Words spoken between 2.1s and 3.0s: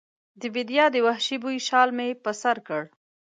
پر سر کړ